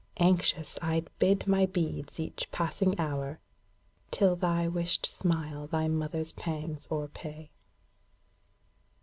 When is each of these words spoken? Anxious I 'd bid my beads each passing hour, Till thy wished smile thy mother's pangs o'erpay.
Anxious 0.17 0.79
I 0.81 0.99
'd 1.01 1.09
bid 1.19 1.45
my 1.45 1.67
beads 1.67 2.19
each 2.19 2.49
passing 2.51 2.99
hour, 2.99 3.39
Till 4.09 4.35
thy 4.35 4.67
wished 4.67 5.05
smile 5.05 5.67
thy 5.67 5.87
mother's 5.89 6.33
pangs 6.33 6.87
o'erpay. 6.91 7.51